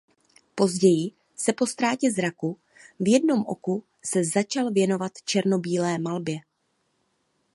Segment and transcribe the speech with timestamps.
[0.55, 2.59] Později se po ztrátě zraku
[2.99, 6.37] v jednom oku se začal věnovat černobílé malbě.